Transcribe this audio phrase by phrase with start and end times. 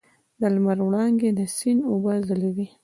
[0.39, 2.67] د لمر وړانګې د سیند اوبه ځلوي.